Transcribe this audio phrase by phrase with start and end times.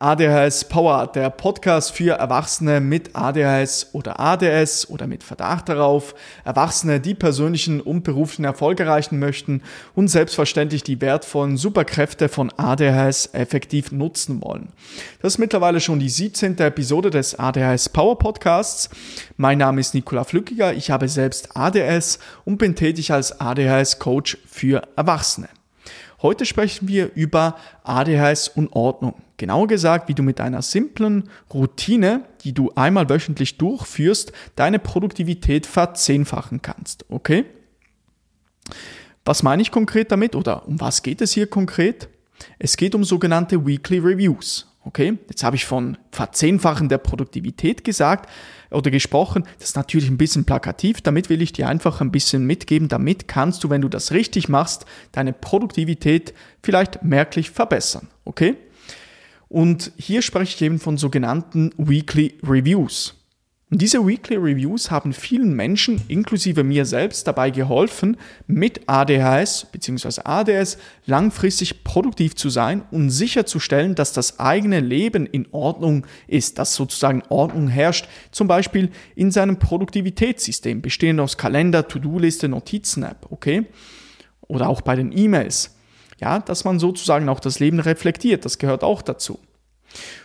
[0.00, 7.00] ADHS Power, der Podcast für Erwachsene mit ADHS oder ADS oder mit Verdacht darauf, Erwachsene,
[7.00, 9.60] die persönlichen und beruflichen Erfolg erreichen möchten
[9.96, 14.68] und selbstverständlich die wertvollen Superkräfte von ADHS effektiv nutzen wollen.
[15.20, 16.56] Das ist mittlerweile schon die 17.
[16.58, 18.90] Episode des ADHS Power Podcasts.
[19.36, 24.38] Mein Name ist Nikola Flückiger, ich habe selbst ADS und bin tätig als ADHS Coach
[24.46, 25.48] für Erwachsene.
[26.20, 29.14] Heute sprechen wir über ADHS und Ordnung.
[29.36, 35.64] Genauer gesagt, wie du mit einer simplen Routine, die du einmal wöchentlich durchführst, deine Produktivität
[35.64, 37.04] verzehnfachen kannst.
[37.08, 37.44] Okay?
[39.24, 42.08] Was meine ich konkret damit oder um was geht es hier konkret?
[42.58, 44.67] Es geht um sogenannte Weekly Reviews.
[44.88, 48.26] Okay, jetzt habe ich von Verzehnfachen der Produktivität gesagt
[48.70, 49.44] oder gesprochen.
[49.58, 51.02] Das ist natürlich ein bisschen plakativ.
[51.02, 52.88] Damit will ich dir einfach ein bisschen mitgeben.
[52.88, 56.32] Damit kannst du, wenn du das richtig machst, deine Produktivität
[56.62, 58.08] vielleicht merklich verbessern.
[58.24, 58.56] Okay?
[59.50, 63.17] Und hier spreche ich eben von sogenannten Weekly Reviews.
[63.70, 68.16] Und diese Weekly Reviews haben vielen Menschen, inklusive mir selbst, dabei geholfen,
[68.46, 70.22] mit ADHS bzw.
[70.24, 76.74] ADS langfristig produktiv zu sein und sicherzustellen, dass das eigene Leben in Ordnung ist, dass
[76.74, 83.66] sozusagen Ordnung herrscht, zum Beispiel in seinem Produktivitätssystem, bestehend aus Kalender, To-Do-Liste, Notizen-App, okay?
[84.46, 85.76] Oder auch bei den E-Mails.
[86.20, 89.38] Ja, dass man sozusagen auch das Leben reflektiert, das gehört auch dazu.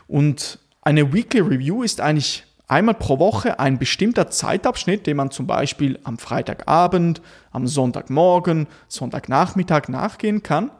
[0.07, 5.45] Und eine Weekly Review ist eigentlich einmal pro Woche ein bestimmter Zeitabschnitt, den man zum
[5.45, 7.21] Beispiel am Freitagabend,
[7.51, 10.71] am Sonntagmorgen, Sonntagnachmittag nachgehen kann,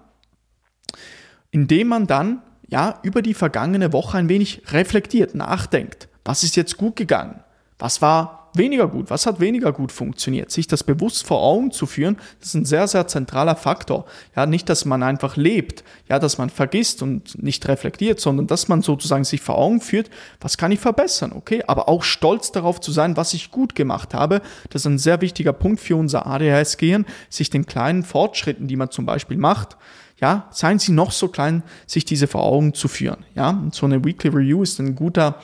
[1.52, 6.10] indem man dann ja über die vergangene Woche ein wenig reflektiert, nachdenkt.
[6.26, 7.44] Was ist jetzt gut gegangen?
[7.78, 10.52] Was war weniger gut, was hat weniger gut funktioniert.
[10.52, 14.06] Sich das bewusst vor Augen zu führen, das ist ein sehr, sehr zentraler Faktor.
[14.36, 18.68] Ja, nicht, dass man einfach lebt, ja, dass man vergisst und nicht reflektiert, sondern dass
[18.68, 20.10] man sozusagen sich vor Augen führt,
[20.40, 21.64] was kann ich verbessern, okay?
[21.68, 24.42] Aber auch stolz darauf zu sein, was ich gut gemacht habe.
[24.70, 28.92] Das ist ein sehr wichtiger Punkt für unser ADHS-Gehirn, sich den kleinen Fortschritten, die man
[28.92, 29.78] zum Beispiel macht,
[30.20, 33.26] ja, seien sie noch so klein, sich diese vor Augen zu führen.
[33.36, 35.40] Ja, und so eine Weekly Review ist ein guter,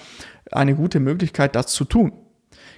[0.51, 2.13] eine gute Möglichkeit, das zu tun.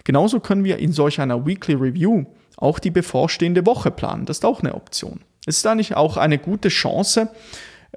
[0.03, 2.25] Genauso können wir in solch einer Weekly Review
[2.57, 4.25] auch die bevorstehende Woche planen.
[4.25, 5.21] Das ist auch eine Option.
[5.45, 7.29] Es ist eigentlich auch eine gute Chance,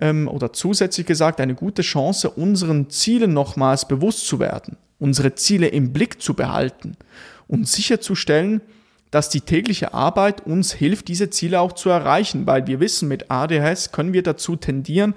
[0.00, 5.68] ähm, oder zusätzlich gesagt, eine gute Chance, unseren Zielen nochmals bewusst zu werden, unsere Ziele
[5.68, 6.96] im Blick zu behalten
[7.46, 8.60] und sicherzustellen,
[9.10, 13.30] dass die tägliche Arbeit uns hilft, diese Ziele auch zu erreichen, weil wir wissen, mit
[13.30, 15.14] ADHS können wir dazu tendieren,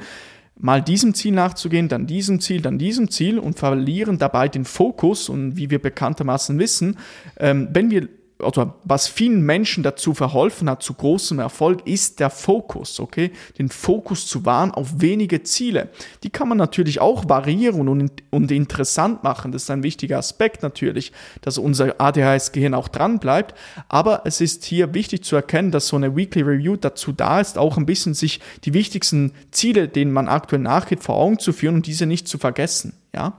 [0.60, 5.30] mal diesem Ziel nachzugehen, dann diesem Ziel, dann diesem Ziel und verlieren dabei den Fokus.
[5.30, 6.98] Und wie wir bekanntermaßen wissen,
[7.38, 8.10] ähm, wenn wir
[8.40, 13.32] oder was vielen Menschen dazu verholfen hat, zu großem Erfolg, ist der Fokus, okay?
[13.58, 15.90] Den Fokus zu wahren auf wenige Ziele.
[16.24, 19.52] Die kann man natürlich auch variieren und, und interessant machen.
[19.52, 21.12] Das ist ein wichtiger Aspekt natürlich,
[21.42, 23.56] dass unser ADHS-Gehirn auch dran bleibt.
[23.90, 27.58] Aber es ist hier wichtig zu erkennen, dass so eine Weekly Review dazu da ist,
[27.58, 31.76] auch ein bisschen sich die wichtigsten Ziele, denen man aktuell nachgeht, vor Augen zu führen
[31.76, 33.34] und diese nicht zu vergessen, ja?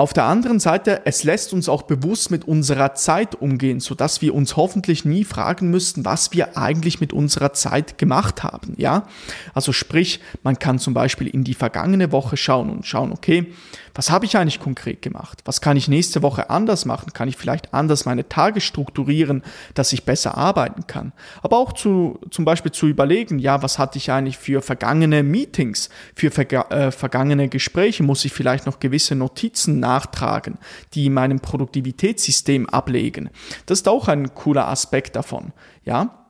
[0.00, 4.32] Auf der anderen Seite, es lässt uns auch bewusst mit unserer Zeit umgehen, sodass wir
[4.32, 8.74] uns hoffentlich nie fragen müssten, was wir eigentlich mit unserer Zeit gemacht haben.
[8.76, 9.08] Ja,
[9.54, 13.52] also sprich, man kann zum Beispiel in die vergangene Woche schauen und schauen, okay,
[13.98, 15.40] was habe ich eigentlich konkret gemacht?
[15.44, 17.12] Was kann ich nächste Woche anders machen?
[17.14, 19.42] Kann ich vielleicht anders meine Tage strukturieren,
[19.74, 21.12] dass ich besser arbeiten kann?
[21.42, 25.88] Aber auch zu, zum Beispiel zu überlegen, ja, was hatte ich eigentlich für vergangene Meetings,
[26.14, 28.04] für verga äh, vergangene Gespräche?
[28.04, 30.58] Muss ich vielleicht noch gewisse Notizen nachtragen,
[30.94, 33.30] die in meinem Produktivitätssystem ablegen?
[33.66, 36.28] Das ist auch ein cooler Aspekt davon, ja?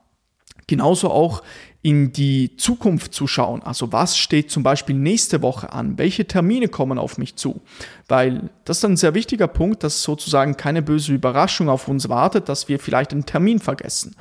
[0.66, 1.42] Genauso auch
[1.88, 3.62] in die Zukunft zu schauen.
[3.62, 5.96] Also was steht zum Beispiel nächste Woche an?
[5.96, 7.62] Welche Termine kommen auf mich zu?
[8.08, 12.48] Weil das ist ein sehr wichtiger Punkt, dass sozusagen keine böse Überraschung auf uns wartet,
[12.48, 14.16] dass wir vielleicht einen Termin vergessen.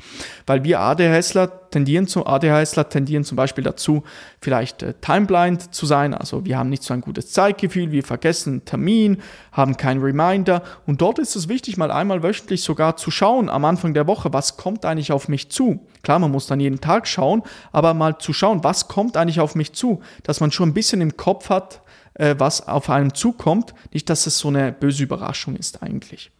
[0.46, 4.04] Weil wir ADHSler tendieren zu, ADHSler tendieren zum Beispiel dazu,
[4.42, 6.14] vielleicht äh, timeblind zu sein.
[6.14, 9.18] Also wir haben nicht so ein gutes Zeitgefühl, wir vergessen einen Termin,
[9.54, 10.64] haben keinen Reminder.
[10.86, 14.34] Und dort ist es wichtig, mal einmal wöchentlich sogar zu schauen am Anfang der Woche,
[14.34, 15.80] was kommt eigentlich auf mich zu.
[16.04, 17.42] Klar, man muss dann jeden Tag schauen,
[17.72, 21.00] aber mal zu schauen, was kommt eigentlich auf mich zu, dass man schon ein bisschen
[21.00, 21.82] im Kopf hat,
[22.18, 23.74] äh, was auf einem zukommt.
[23.94, 26.32] Nicht, dass es so eine böse Überraschung ist eigentlich.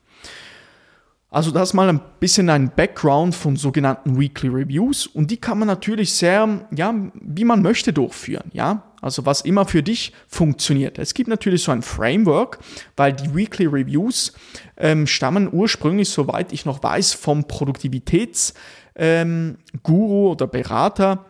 [1.30, 5.68] Also das mal ein bisschen ein Background von sogenannten Weekly Reviews und die kann man
[5.68, 8.84] natürlich sehr, ja, wie man möchte durchführen, ja.
[9.02, 10.98] Also was immer für dich funktioniert.
[10.98, 12.60] Es gibt natürlich so ein Framework,
[12.96, 14.34] weil die Weekly Reviews
[14.78, 18.56] ähm, stammen ursprünglich, soweit ich noch weiß, vom Produktivitätsguru
[18.96, 21.26] ähm, oder Berater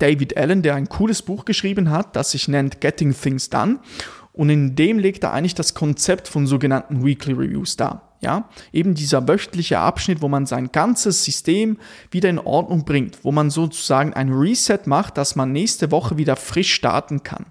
[0.00, 3.78] David Allen, der ein cooles Buch geschrieben hat, das sich nennt Getting Things Done.
[4.32, 8.16] Und in dem legt er eigentlich das Konzept von sogenannten Weekly Reviews dar.
[8.22, 11.78] Ja, eben dieser wöchentliche Abschnitt, wo man sein ganzes System
[12.10, 16.36] wieder in Ordnung bringt, wo man sozusagen ein Reset macht, dass man nächste Woche wieder
[16.36, 17.46] frisch starten kann.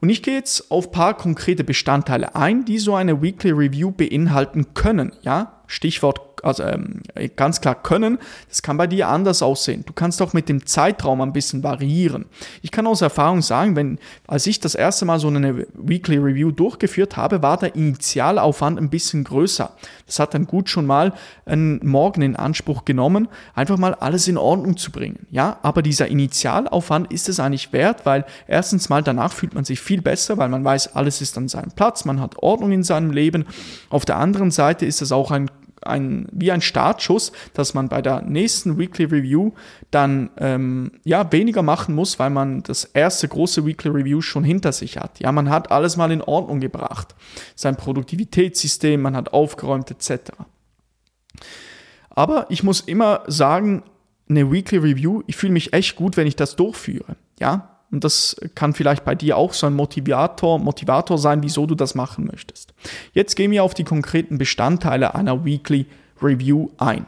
[0.00, 4.72] Und ich gehe jetzt auf paar konkrete Bestandteile ein, die so eine Weekly Review beinhalten
[4.72, 5.12] können.
[5.22, 7.02] Ja, Stichwort also ähm,
[7.36, 8.18] ganz klar können,
[8.48, 9.84] das kann bei dir anders aussehen.
[9.86, 12.26] Du kannst auch mit dem Zeitraum ein bisschen variieren.
[12.62, 16.50] Ich kann aus Erfahrung sagen, wenn, als ich das erste Mal so eine Weekly Review
[16.50, 19.70] durchgeführt habe, war der Initialaufwand ein bisschen größer.
[20.06, 21.12] Das hat dann gut schon mal
[21.46, 25.26] einen Morgen in Anspruch genommen, einfach mal alles in Ordnung zu bringen.
[25.30, 29.80] Ja, aber dieser Initialaufwand ist es eigentlich wert, weil erstens mal danach fühlt man sich
[29.80, 33.10] viel besser, weil man weiß, alles ist an seinem Platz, man hat Ordnung in seinem
[33.10, 33.46] Leben.
[33.90, 35.50] Auf der anderen Seite ist es auch ein
[35.82, 39.52] ein, wie ein Startschuss, dass man bei der nächsten Weekly Review
[39.90, 44.72] dann ähm, ja, weniger machen muss, weil man das erste große Weekly Review schon hinter
[44.72, 45.20] sich hat.
[45.20, 47.14] Ja, man hat alles mal in Ordnung gebracht.
[47.54, 50.32] Sein Produktivitätssystem, man hat aufgeräumt etc.
[52.10, 53.84] Aber ich muss immer sagen,
[54.28, 57.16] eine Weekly Review, ich fühle mich echt gut, wenn ich das durchführe.
[57.40, 61.74] Ja, und das kann vielleicht bei dir auch so ein Motivator, Motivator sein, wieso du
[61.74, 62.74] das machen möchtest.
[63.12, 65.86] Jetzt gehen wir auf die konkreten Bestandteile einer Weekly
[66.20, 67.06] Review ein.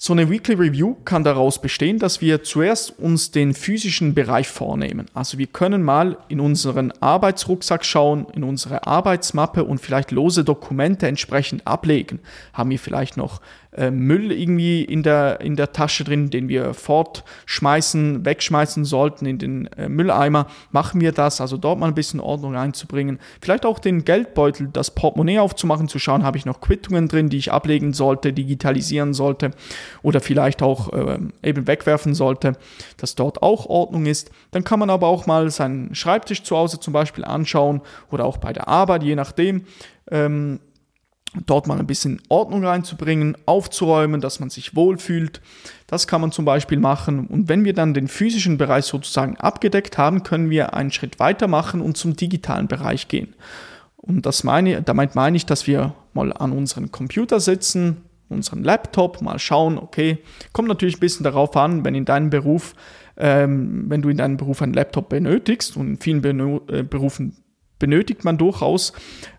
[0.00, 5.06] So eine Weekly Review kann daraus bestehen, dass wir zuerst uns den physischen Bereich vornehmen.
[5.12, 11.08] Also wir können mal in unseren Arbeitsrucksack schauen, in unsere Arbeitsmappe und vielleicht lose Dokumente
[11.08, 12.20] entsprechend ablegen.
[12.52, 13.40] Haben wir vielleicht noch
[13.72, 19.38] äh, Müll irgendwie in der, in der Tasche drin, den wir fortschmeißen, wegschmeißen sollten in
[19.38, 23.18] den äh, Mülleimer, machen wir das, also dort mal ein bisschen Ordnung reinzubringen.
[23.42, 27.36] Vielleicht auch den Geldbeutel, das Portemonnaie aufzumachen, zu schauen, habe ich noch Quittungen drin, die
[27.36, 29.50] ich ablegen sollte, digitalisieren sollte
[30.02, 32.54] oder vielleicht auch äh, eben wegwerfen sollte,
[32.96, 34.30] dass dort auch Ordnung ist.
[34.50, 38.38] Dann kann man aber auch mal seinen Schreibtisch zu Hause zum Beispiel anschauen oder auch
[38.38, 39.64] bei der Arbeit, je nachdem.
[40.10, 40.60] Ähm,
[41.46, 45.40] dort mal ein bisschen Ordnung reinzubringen, aufzuräumen, dass man sich wohlfühlt.
[45.86, 47.26] Das kann man zum Beispiel machen.
[47.26, 51.80] Und wenn wir dann den physischen Bereich sozusagen abgedeckt haben, können wir einen Schritt weitermachen
[51.80, 53.34] und zum digitalen Bereich gehen.
[53.96, 57.98] Und das meine, damit meine ich, dass wir mal an unseren Computer sitzen,
[58.28, 60.18] unseren Laptop, mal schauen, okay,
[60.52, 62.74] kommt natürlich ein bisschen darauf an, wenn in deinem Beruf,
[63.16, 67.36] ähm, wenn du in deinem Beruf einen Laptop benötigst und in vielen Beno äh, Berufen
[67.78, 68.92] benötigt man durchaus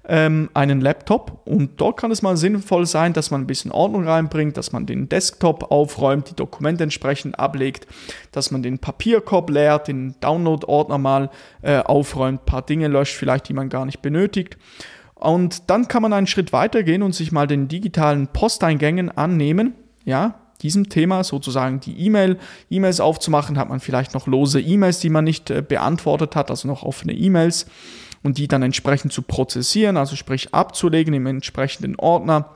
[0.10, 1.42] ähm, einen Laptop.
[1.46, 4.86] Und dort kann es mal sinnvoll sein, dass man ein bisschen Ordnung reinbringt, dass man
[4.86, 7.88] den Desktop aufräumt, die Dokumente entsprechend ablegt,
[8.32, 11.30] dass man den Papierkorb leert, den Download-Ordner mal
[11.62, 14.58] äh, aufräumt, paar Dinge löscht, vielleicht die man gar nicht benötigt.
[15.14, 19.76] Und dann kann man einen Schritt weiter gehen und sich mal den digitalen Posteingängen annehmen,
[20.06, 22.38] ja, diesem Thema sozusagen die E-Mail,
[22.70, 26.68] E-Mails aufzumachen, hat man vielleicht noch lose E-Mails, die man nicht äh, beantwortet hat, also
[26.68, 27.68] noch offene E-Mails
[28.24, 32.56] und die dann entsprechend zu prozessieren, also sprich abzulegen im entsprechenden Ordner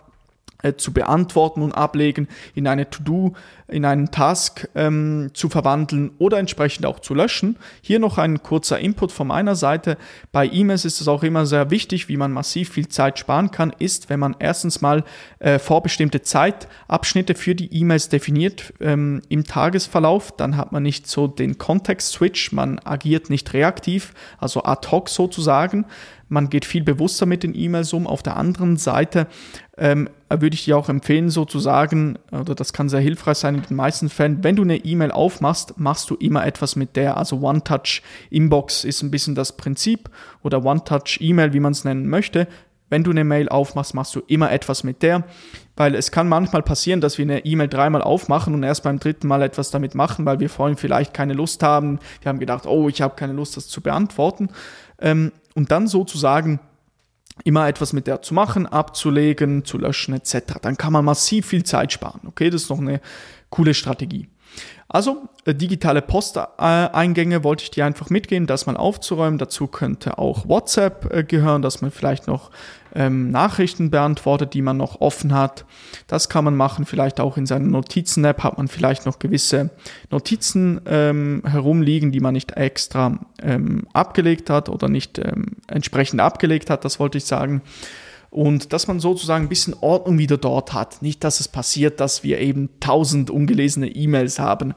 [0.63, 3.33] äh, zu beantworten und ablegen, in eine To-Do,
[3.67, 7.57] in einen Task ähm, zu verwandeln oder entsprechend auch zu löschen.
[7.81, 9.97] Hier noch ein kurzer Input von meiner Seite.
[10.31, 13.73] Bei E-Mails ist es auch immer sehr wichtig, wie man massiv viel Zeit sparen kann,
[13.77, 15.03] ist, wenn man erstens mal
[15.39, 21.27] äh, vorbestimmte Zeitabschnitte für die E-Mails definiert ähm, im Tagesverlauf, dann hat man nicht so
[21.27, 25.85] den Kontext-Switch, man agiert nicht reaktiv, also ad hoc sozusagen.
[26.33, 28.07] Man geht viel bewusster mit den E-Mails um.
[28.07, 29.27] Auf der anderen Seite
[29.77, 33.77] ähm, würde ich dir auch empfehlen, sozusagen, oder das kann sehr hilfreich sein in den
[33.77, 37.17] meisten Fällen, wenn du eine E-Mail aufmachst, machst du immer etwas mit der.
[37.17, 40.09] Also One-Touch-Inbox ist ein bisschen das Prinzip
[40.41, 42.47] oder One-Touch-E-Mail, wie man es nennen möchte.
[42.89, 45.23] Wenn du eine Mail aufmachst, machst du immer etwas mit der,
[45.75, 49.27] weil es kann manchmal passieren, dass wir eine E-Mail dreimal aufmachen und erst beim dritten
[49.27, 51.99] Mal etwas damit machen, weil wir vorhin vielleicht keine Lust haben.
[52.21, 54.49] Wir haben gedacht, oh, ich habe keine Lust, das zu beantworten.
[54.99, 56.59] Ähm, und dann sozusagen
[57.43, 60.59] immer etwas mit der zu machen, abzulegen, zu löschen etc.
[60.61, 62.21] Dann kann man massiv viel Zeit sparen.
[62.25, 63.01] Okay, das ist noch eine
[63.49, 64.27] coole Strategie.
[64.93, 69.39] Also äh, digitale Posteingänge wollte ich dir einfach mitgeben, das mal aufzuräumen.
[69.39, 72.51] Dazu könnte auch WhatsApp äh, gehören, dass man vielleicht noch
[72.93, 75.65] ähm, Nachrichten beantwortet, die man noch offen hat.
[76.05, 76.85] Das kann man machen.
[76.85, 79.71] Vielleicht auch in seiner Notizen-App hat man vielleicht noch gewisse
[80.11, 86.69] Notizen ähm, herumliegen, die man nicht extra ähm, abgelegt hat oder nicht ähm, entsprechend abgelegt
[86.69, 86.85] hat.
[86.85, 87.63] Das wollte ich sagen
[88.33, 91.03] und dass man sozusagen ein bisschen Ordnung wieder dort hat.
[91.03, 94.73] Nicht, dass es passiert, dass wir eben tausend ungelesene E-Mails haben.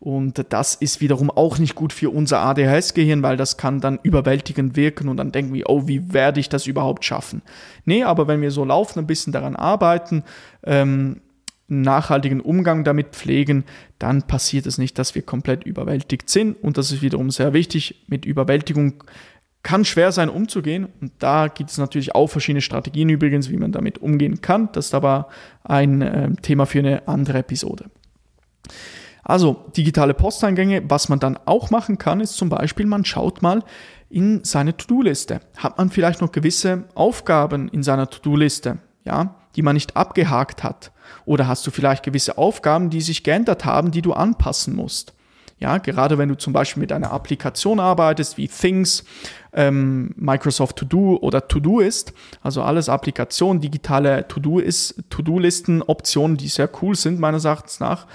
[0.00, 4.74] Und das ist wiederum auch nicht gut für unser ADHS-Gehirn, weil das kann dann überwältigend
[4.76, 7.42] wirken und dann denken wir, oh, wie werde ich das überhaupt schaffen?
[7.84, 10.24] Nee, aber wenn wir so laufen, ein bisschen daran arbeiten,
[10.62, 11.20] ähm,
[11.68, 13.64] nachhaltigen Umgang damit pflegen,
[13.98, 16.62] dann passiert es nicht, dass wir komplett überwältigt sind.
[16.62, 18.02] Und das ist wiederum sehr wichtig.
[18.06, 19.04] Mit Überwältigung
[19.64, 20.86] kann schwer sein umzugehen.
[21.00, 24.68] Und da gibt es natürlich auch verschiedene Strategien übrigens, wie man damit umgehen kann.
[24.72, 25.28] Das ist aber
[25.64, 27.86] ein äh, Thema für eine andere Episode.
[29.24, 33.64] Also digitale Posteingänge, was man dann auch machen kann, ist zum Beispiel, man schaut mal
[34.10, 35.40] in seine To-Do-Liste.
[35.56, 40.92] Hat man vielleicht noch gewisse Aufgaben in seiner To-Do-Liste, ja, die man nicht abgehakt hat?
[41.24, 45.14] Oder hast du vielleicht gewisse Aufgaben, die sich geändert haben, die du anpassen musst?
[45.64, 49.02] Ja, gerade wenn du zum Beispiel mit einer Applikation arbeitest wie Things,
[49.54, 55.02] ähm, Microsoft To Do oder To Do ist, also alles Applikationen, digitale To Do ist,
[55.08, 58.06] To Do Listen, Optionen, die sehr cool sind meines Erachtens nach,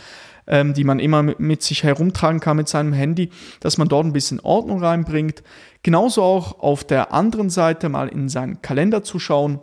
[0.45, 4.05] ähm, die man immer mit, mit sich herumtragen kann mit seinem Handy, dass man dort
[4.05, 5.41] ein bisschen Ordnung reinbringt.
[5.81, 9.57] Genauso auch auf der anderen Seite mal in seinen Kalender zu schauen,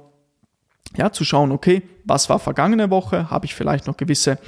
[0.97, 3.31] ja, zu schauen, okay, was war vergangene Woche?
[3.31, 4.38] Habe ich vielleicht noch gewisse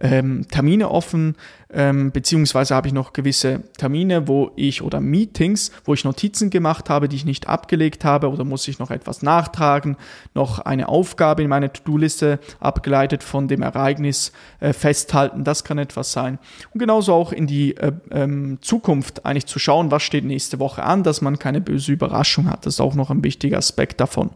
[0.00, 1.36] ähm, Termine offen,
[1.72, 6.88] ähm, beziehungsweise habe ich noch gewisse Termine, wo ich oder Meetings, wo ich Notizen gemacht
[6.88, 9.96] habe, die ich nicht abgelegt habe oder muss ich noch etwas nachtragen,
[10.34, 16.12] noch eine Aufgabe in meine To-Do-Liste abgeleitet von dem Ereignis äh, festhalten, das kann etwas
[16.12, 16.38] sein.
[16.72, 20.82] Und genauso auch in die äh, ähm, Zukunft eigentlich zu schauen, was steht nächste Woche
[20.82, 22.66] an, dass man keine böse Überraschung hat.
[22.66, 24.30] Das ist auch noch ein wichtiger Aspekt davon.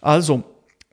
[0.00, 0.42] Also,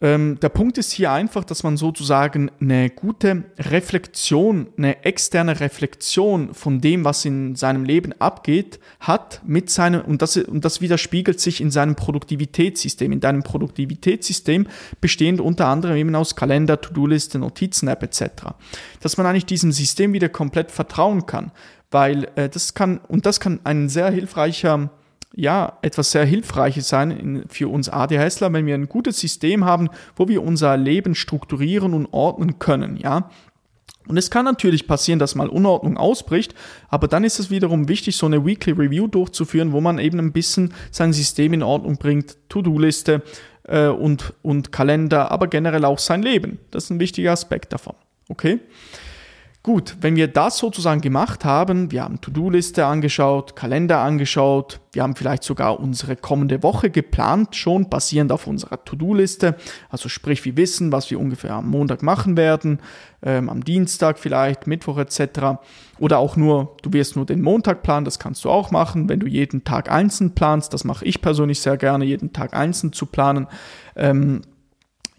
[0.02, 6.54] ähm, der Punkt ist hier einfach, dass man sozusagen eine gute Reflexion, eine externe Reflexion
[6.54, 11.42] von dem, was in seinem Leben abgeht, hat mit seinem, und das, und das widerspiegelt
[11.42, 14.68] sich in seinem Produktivitätssystem, in deinem Produktivitätssystem,
[15.02, 18.54] bestehend unter anderem eben aus Kalender, To-Do-Liste, Notizen-App etc.
[19.02, 21.52] Dass man eigentlich diesem System wieder komplett vertrauen kann,
[21.92, 24.92] weil äh, das kann, und das kann ein sehr hilfreicher
[25.36, 29.90] ja, etwas sehr Hilfreiches sein in, für uns ADHSler, wenn wir ein gutes System haben,
[30.16, 33.30] wo wir unser Leben strukturieren und ordnen können, ja.
[34.08, 36.56] Und es kann natürlich passieren, dass mal Unordnung ausbricht,
[36.88, 40.32] aber dann ist es wiederum wichtig, so eine Weekly Review durchzuführen, wo man eben ein
[40.32, 43.22] bisschen sein System in Ordnung bringt, To-Do-Liste
[43.66, 46.58] äh, und, und Kalender, aber generell auch sein Leben.
[46.72, 47.94] Das ist ein wichtiger Aspekt davon.
[48.30, 48.60] Okay?
[49.62, 55.18] Gut, wenn wir das sozusagen gemacht haben, wir haben To-Do-Liste angeschaut, Kalender angeschaut, wir haben
[55.18, 59.58] vielleicht sogar unsere kommende Woche geplant, schon basierend auf unserer To-Do-Liste,
[59.90, 62.80] also sprich, wir wissen, was wir ungefähr am Montag machen werden,
[63.22, 65.60] ähm, am Dienstag vielleicht, Mittwoch etc.
[66.00, 69.20] Oder auch nur, du wirst nur den Montag planen, das kannst du auch machen, wenn
[69.20, 73.08] du jeden Tag einzeln planst, das mache ich persönlich sehr gerne, jeden Tag einzeln zu
[73.08, 73.46] planen.
[73.98, 74.42] Ähm,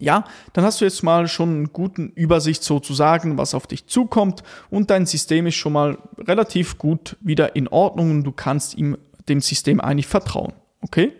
[0.01, 4.43] ja, dann hast du jetzt mal schon einen guten Übersicht sozusagen, was auf dich zukommt
[4.69, 8.97] und dein System ist schon mal relativ gut wieder in Ordnung und du kannst ihm,
[9.29, 10.53] dem System eigentlich vertrauen.
[10.81, 11.13] Okay?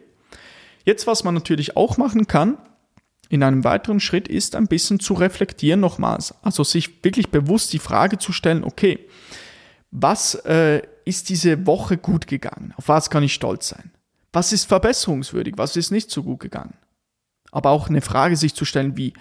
[0.83, 2.57] Jetzt, was man natürlich auch machen kann,
[3.29, 6.33] in einem weiteren Schritt ist ein bisschen zu reflektieren nochmals.
[6.41, 8.99] Also sich wirklich bewusst die Frage zu stellen, okay,
[9.91, 12.73] was äh, ist diese Woche gut gegangen?
[12.77, 13.91] Auf was kann ich stolz sein?
[14.33, 15.53] Was ist verbesserungswürdig?
[15.57, 16.73] Was ist nicht so gut gegangen?
[17.51, 19.13] Aber auch eine Frage sich zu stellen, wie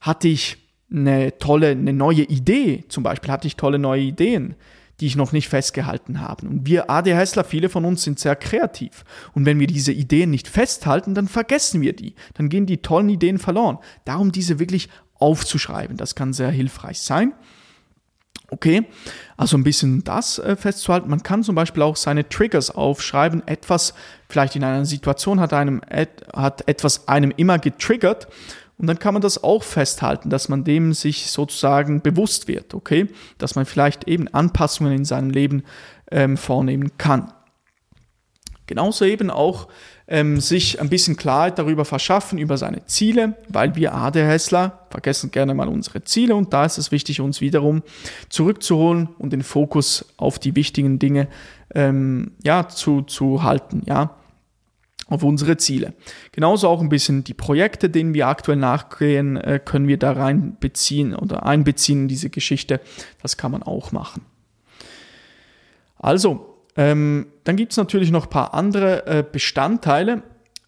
[0.00, 0.58] hatte ich
[0.90, 4.54] eine tolle, eine neue Idee, zum Beispiel hatte ich tolle neue Ideen,
[5.00, 6.46] die ich noch nicht festgehalten habe.
[6.46, 9.04] Und wir ADHSler, viele von uns sind sehr kreativ.
[9.32, 12.14] Und wenn wir diese Ideen nicht festhalten, dann vergessen wir die.
[12.34, 13.78] Dann gehen die tollen Ideen verloren.
[14.04, 17.32] Darum diese wirklich aufzuschreiben, das kann sehr hilfreich sein.
[18.50, 18.86] Okay,
[19.36, 21.10] also ein bisschen das äh, festzuhalten.
[21.10, 23.46] Man kann zum Beispiel auch seine Triggers aufschreiben.
[23.46, 23.92] Etwas,
[24.28, 25.82] vielleicht in einer Situation hat einem
[26.34, 28.26] hat etwas einem immer getriggert
[28.78, 32.74] und dann kann man das auch festhalten, dass man dem sich sozusagen bewusst wird.
[32.74, 35.64] Okay, dass man vielleicht eben Anpassungen in seinem Leben
[36.10, 37.32] ähm, vornehmen kann.
[38.68, 39.66] Genauso eben auch
[40.06, 45.54] ähm, sich ein bisschen Klarheit darüber verschaffen, über seine Ziele, weil wir ADHSler vergessen gerne
[45.54, 47.82] mal unsere Ziele und da ist es wichtig, uns wiederum
[48.28, 51.28] zurückzuholen und den Fokus auf die wichtigen Dinge
[51.74, 54.16] ähm, ja, zu, zu halten, ja,
[55.08, 55.94] auf unsere Ziele.
[56.32, 61.14] Genauso auch ein bisschen die Projekte, denen wir aktuell nachgehen, äh, können wir da reinbeziehen
[61.14, 62.82] oder einbeziehen in diese Geschichte.
[63.22, 64.26] Das kann man auch machen.
[65.96, 66.47] Also,
[66.78, 70.22] ähm, dann gibt es natürlich noch ein paar andere äh, Bestandteile,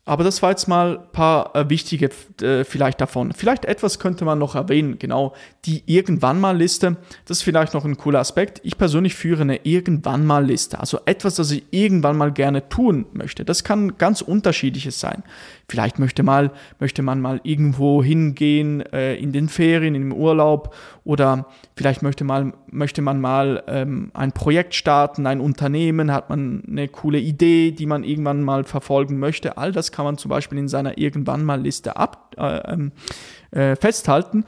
[0.04, 2.10] aber das war jetzt mal ein paar äh, wichtige
[2.42, 3.32] äh, vielleicht davon.
[3.32, 5.34] Vielleicht etwas könnte man noch erwähnen, genau,
[5.66, 6.96] die irgendwann mal Liste.
[7.26, 8.60] Das ist vielleicht noch ein cooler Aspekt.
[8.64, 13.06] Ich persönlich führe eine irgendwann mal Liste, also etwas, das ich irgendwann mal gerne tun
[13.12, 13.44] möchte.
[13.44, 15.22] Das kann ganz unterschiedliches sein.
[15.70, 16.50] Vielleicht möchte, mal,
[16.80, 20.74] möchte man mal irgendwo hingehen äh, in den Ferien, im Urlaub.
[21.04, 21.46] Oder
[21.76, 26.88] vielleicht möchte, mal, möchte man mal ähm, ein Projekt starten, ein Unternehmen, hat man eine
[26.88, 29.58] coole Idee, die man irgendwann mal verfolgen möchte.
[29.58, 32.90] All das kann man zum Beispiel in seiner irgendwann mal Liste ab, äh, ähm,
[33.52, 34.44] äh, festhalten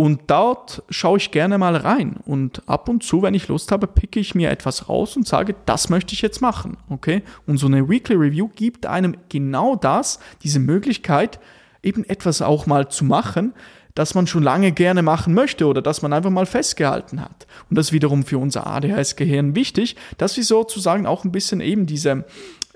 [0.00, 2.18] Und dort schaue ich gerne mal rein.
[2.24, 5.56] Und ab und zu, wenn ich Lust habe, picke ich mir etwas raus und sage,
[5.66, 6.76] das möchte ich jetzt machen.
[6.88, 7.24] Okay?
[7.48, 11.40] Und so eine Weekly Review gibt einem genau das, diese Möglichkeit,
[11.82, 13.54] eben etwas auch mal zu machen,
[13.96, 17.48] das man schon lange gerne machen möchte oder das man einfach mal festgehalten hat.
[17.68, 21.86] Und das ist wiederum für unser ADHS-Gehirn wichtig, dass wir sozusagen auch ein bisschen eben
[21.86, 22.24] diese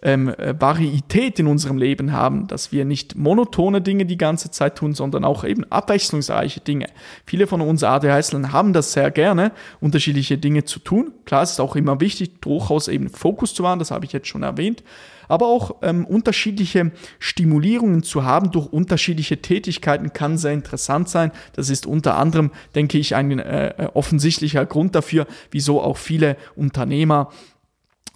[0.02, 4.76] ähm, äh, Varietät in unserem Leben haben, dass wir nicht monotone Dinge die ganze Zeit
[4.76, 6.86] tun, sondern auch eben abwechslungsreiche Dinge.
[7.24, 11.12] Viele von uns ADHSlern haben das sehr gerne, unterschiedliche Dinge zu tun.
[11.24, 14.28] Klar, es ist auch immer wichtig, durchaus eben Fokus zu wahren, das habe ich jetzt
[14.28, 14.82] schon erwähnt,
[15.28, 21.32] aber auch ähm, unterschiedliche Stimulierungen zu haben durch unterschiedliche Tätigkeiten kann sehr interessant sein.
[21.54, 26.36] Das ist unter anderem, denke ich, ein äh, äh offensichtlicher Grund dafür, wieso auch viele
[26.56, 27.30] Unternehmer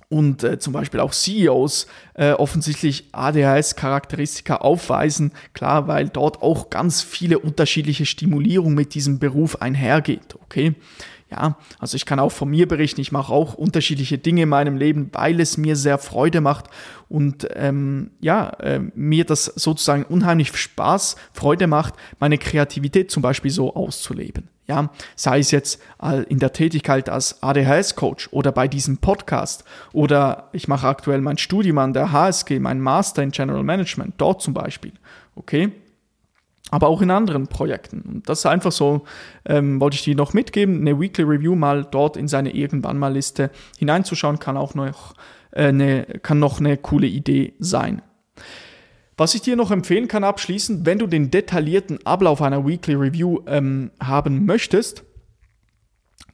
[0.09, 5.33] und äh, zum Beispiel auch CEOs äh, offensichtlich ADHS-Charakteristika aufweisen.
[5.53, 10.37] Klar, weil dort auch ganz viele unterschiedliche Stimulierung mit diesem Beruf einhergeht.
[10.45, 10.75] Okay.
[11.29, 14.77] Ja, also ich kann auch von mir berichten, ich mache auch unterschiedliche Dinge in meinem
[14.77, 16.67] Leben, weil es mir sehr Freude macht
[17.09, 23.51] und ähm, ja, äh, mir das sozusagen unheimlich Spaß, Freude macht, meine Kreativität zum Beispiel
[23.51, 24.49] so auszuleben.
[24.69, 30.49] Ja, sei es jetzt äh, in der Tätigkeit als ADHS-Coach oder bei diesem Podcast oder
[30.53, 34.55] ich mache aktuell mein Studium an der HSG, mein Master in General Management, dort zum
[34.55, 34.93] Beispiel.
[35.35, 35.73] Okay?
[36.71, 38.01] Aber auch in anderen Projekten.
[38.01, 39.05] Und das ist einfach so,
[39.45, 43.13] ähm, wollte ich dir noch mitgeben, eine Weekly Review mal dort in seine irgendwann mal
[43.13, 45.15] Liste hineinzuschauen, kann auch noch,
[45.53, 48.03] äh, eine, kann noch eine coole Idee sein.
[49.17, 53.41] Was ich dir noch empfehlen kann abschließend, wenn du den detaillierten Ablauf einer Weekly Review
[53.47, 55.05] ähm, haben möchtest,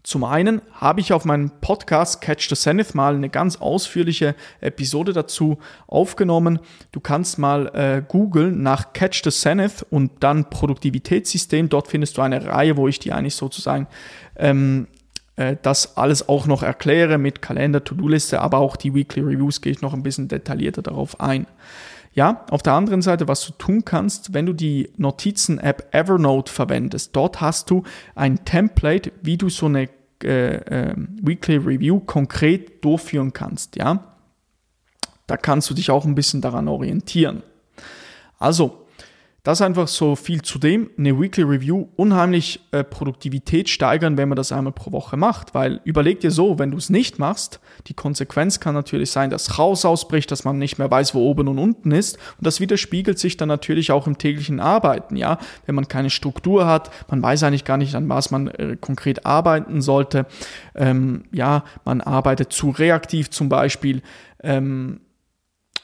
[0.03, 5.13] zum einen habe ich auf meinem Podcast Catch the Zenith mal eine ganz ausführliche Episode
[5.13, 6.59] dazu aufgenommen.
[6.91, 11.69] Du kannst mal äh, googeln nach Catch the Zenith und dann Produktivitätssystem.
[11.69, 13.87] Dort findest du eine Reihe, wo ich dir eigentlich sozusagen
[14.37, 14.89] ähm,
[15.37, 19.73] äh, das alles auch noch erkläre mit Kalender, To-Do-Liste, aber auch die Weekly Reviews gehe
[19.73, 21.47] ich noch ein bisschen detaillierter darauf ein.
[22.15, 27.17] Ja, auf der anderen Seite, was du tun kannst, wenn du die Notizen-App Evernote verwendest,
[27.17, 29.89] dort hast du ein Template, wie du so eine
[30.23, 33.77] äh, äh, Weekly Review konkret durchführen kannst.
[33.77, 34.05] Ja,
[35.27, 37.43] da kannst du dich auch ein bisschen daran orientieren.
[38.39, 38.82] Also,
[39.43, 40.91] das einfach so viel zu dem.
[40.97, 45.53] Eine Weekly Review unheimlich äh, Produktivität steigern, wenn man das einmal pro Woche macht.
[45.53, 49.57] Weil überleg dir so, wenn du es nicht machst, die Konsequenz kann natürlich sein, dass
[49.57, 52.19] Chaos ausbricht, dass man nicht mehr weiß, wo oben und unten ist.
[52.39, 55.17] Und das widerspiegelt sich dann natürlich auch im täglichen Arbeiten.
[55.17, 58.77] Ja, wenn man keine Struktur hat, man weiß eigentlich gar nicht, an was man äh,
[58.81, 60.27] konkret arbeiten sollte.
[60.77, 64.03] Ähm, ja, man arbeitet zu reaktiv zum Beispiel.
[64.41, 65.01] Ähm,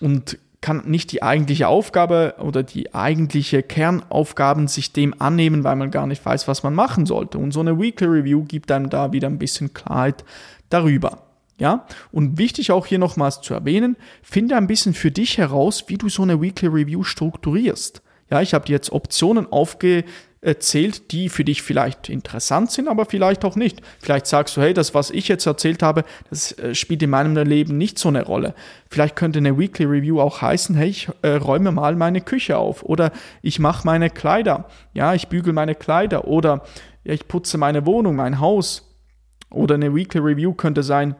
[0.01, 5.91] und kann nicht die eigentliche Aufgabe oder die eigentliche Kernaufgaben sich dem annehmen, weil man
[5.91, 7.39] gar nicht weiß, was man machen sollte.
[7.39, 10.25] Und so eine Weekly Review gibt einem da wieder ein bisschen Klarheit
[10.69, 11.23] darüber.
[11.61, 15.99] Ja, und wichtig auch hier nochmals zu erwähnen, finde ein bisschen für dich heraus, wie
[15.99, 18.01] du so eine Weekly Review strukturierst.
[18.31, 20.05] Ja, ich habe dir jetzt Optionen aufge
[20.41, 23.81] erzählt, die für dich vielleicht interessant sind, aber vielleicht auch nicht.
[23.99, 27.37] Vielleicht sagst du, hey, das, was ich jetzt erzählt habe, das äh, spielt in meinem
[27.37, 28.55] Leben nicht so eine Rolle.
[28.89, 32.83] Vielleicht könnte eine Weekly Review auch heißen, hey, ich äh, räume mal meine Küche auf
[32.85, 33.11] oder
[33.43, 36.63] ich mache meine Kleider, ja, ich bügel meine Kleider oder
[37.05, 38.85] ja, ich putze meine Wohnung, mein Haus.
[39.51, 41.17] Oder eine Weekly Review könnte sein,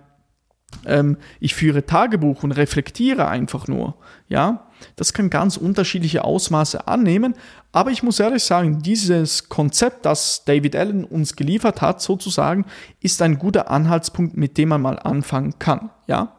[0.85, 3.97] ähm, ich führe Tagebuch und reflektiere einfach nur,
[4.29, 4.68] ja.
[4.97, 7.35] Das kann ganz unterschiedliche Ausmaße annehmen,
[7.73, 12.65] aber ich muss ehrlich sagen, dieses Konzept, das David Allen uns geliefert hat, sozusagen,
[13.01, 16.35] ist ein guter Anhaltspunkt, mit dem man mal anfangen kann, ja.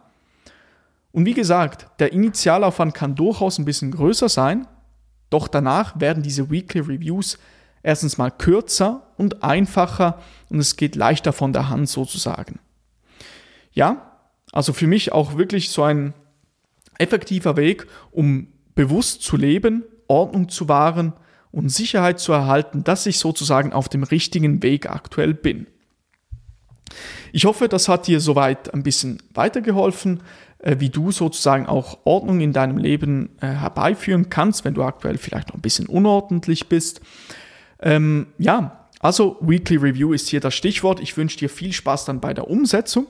[1.12, 4.68] Und wie gesagt, der Initialaufwand kann durchaus ein bisschen größer sein,
[5.30, 7.38] doch danach werden diese Weekly Reviews
[7.84, 12.60] erstens mal kürzer und einfacher und es geht leichter von der Hand sozusagen.
[13.72, 14.10] Ja,
[14.52, 16.14] also für mich auch wirklich so ein
[17.00, 21.14] effektiver Weg, um bewusst zu leben, Ordnung zu wahren
[21.52, 25.68] und Sicherheit zu erhalten, dass ich sozusagen auf dem richtigen Weg aktuell bin.
[27.32, 30.22] Ich hoffe, das hat dir soweit ein bisschen weitergeholfen,
[30.60, 35.18] äh, wie du sozusagen auch Ordnung in deinem Leben äh, herbeiführen kannst, wenn du aktuell
[35.18, 37.02] vielleicht noch ein bisschen unordentlich bist.
[37.82, 41.00] Ähm, ja, also Weekly Review ist hier das Stichwort.
[41.00, 43.08] Ich wünsche dir viel Spaß dann bei der Umsetzung.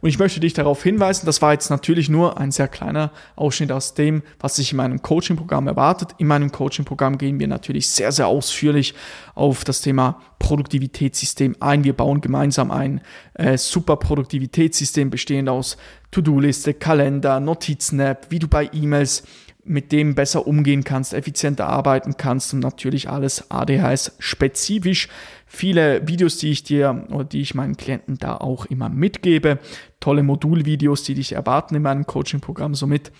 [0.00, 3.72] Und ich möchte dich darauf hinweisen, das war jetzt natürlich nur ein sehr kleiner Ausschnitt
[3.72, 6.10] aus dem, was sich in meinem Coaching-Programm erwartet.
[6.18, 8.94] In meinem Coaching-Programm gehen wir natürlich sehr, sehr ausführlich
[9.34, 11.84] auf das Thema Produktivitätssystem ein.
[11.84, 13.00] Wir bauen gemeinsam ein
[13.34, 15.76] äh, super Produktivitätssystem bestehend aus
[16.10, 19.22] To-Do-Liste, Kalender, Notizen-App, wie du bei E-Mails
[19.64, 25.08] mit dem besser umgehen kannst, effizienter arbeiten kannst und natürlich alles ADHS spezifisch.
[25.46, 29.58] Viele Videos, die ich dir oder die ich meinen Klienten da auch immer mitgebe,
[30.00, 33.12] tolle Modulvideos, die dich erwarten in meinem Coaching-Programm somit.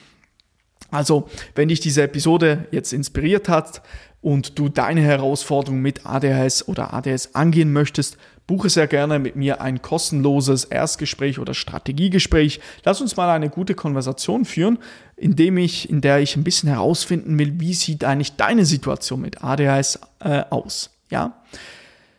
[0.91, 3.83] Also, wenn dich diese Episode jetzt inspiriert hat
[4.21, 9.61] und du deine Herausforderung mit ADHS oder ADS angehen möchtest, buche sehr gerne mit mir
[9.61, 12.61] ein kostenloses Erstgespräch oder Strategiegespräch.
[12.85, 14.79] Lass uns mal eine gute Konversation führen,
[15.17, 19.43] indem ich, in der ich ein bisschen herausfinden will, wie sieht eigentlich deine Situation mit
[19.43, 20.91] ADHS äh, aus.
[21.11, 21.43] Ja?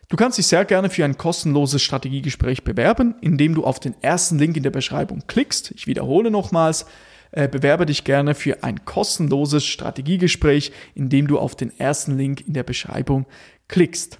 [0.09, 4.37] Du kannst dich sehr gerne für ein kostenloses Strategiegespräch bewerben, indem du auf den ersten
[4.37, 5.71] Link in der Beschreibung klickst.
[5.71, 6.85] Ich wiederhole nochmals,
[7.31, 12.53] äh, bewerbe dich gerne für ein kostenloses Strategiegespräch, indem du auf den ersten Link in
[12.53, 13.25] der Beschreibung
[13.67, 14.19] klickst.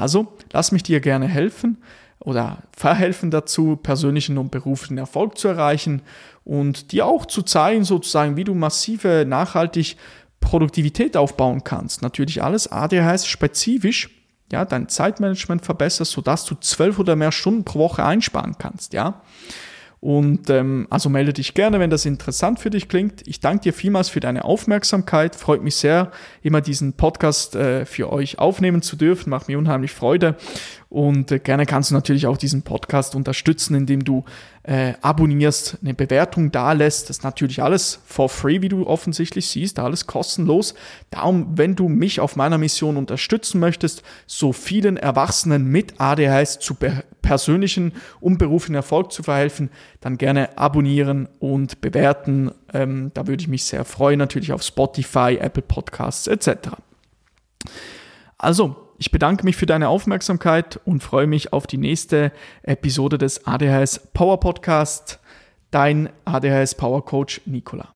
[0.00, 1.78] Also, lass mich dir gerne helfen
[2.18, 6.02] oder verhelfen dazu, persönlichen und beruflichen Erfolg zu erreichen
[6.44, 9.96] und dir auch zu zeigen, sozusagen, wie du massive, nachhaltig
[10.40, 12.02] Produktivität aufbauen kannst.
[12.02, 14.10] Natürlich alles ADHS spezifisch,
[14.50, 19.22] ja, dein Zeitmanagement verbesserst, sodass du zwölf oder mehr Stunden pro Woche einsparen kannst, ja.
[20.00, 23.26] Und ähm, also melde dich gerne, wenn das interessant für dich klingt.
[23.26, 25.36] Ich danke dir vielmals für deine Aufmerksamkeit.
[25.36, 26.10] Freut mich sehr,
[26.42, 29.28] immer diesen Podcast äh, für euch aufnehmen zu dürfen.
[29.28, 30.36] Macht mir unheimlich Freude.
[30.88, 34.24] Und äh, gerne kannst du natürlich auch diesen Podcast unterstützen, indem du
[34.62, 37.08] äh, abonnierst, eine Bewertung da lässt.
[37.08, 40.74] Das ist natürlich alles for free, wie du offensichtlich siehst, alles kostenlos.
[41.10, 46.76] Darum, wenn du mich auf meiner Mission unterstützen möchtest, so vielen Erwachsenen mit ADHS zu
[47.22, 49.70] persönlichen und beruflichen Erfolg zu verhelfen,
[50.00, 52.50] dann gerne abonnieren und bewerten.
[52.74, 56.70] Ähm, da würde ich mich sehr freuen, natürlich auf Spotify, Apple Podcasts etc.
[58.36, 62.32] Also, ich bedanke mich für deine Aufmerksamkeit und freue mich auf die nächste
[62.62, 65.20] Episode des ADHS Power Podcast.
[65.70, 67.88] Dein ADHS Power Coach Nicola.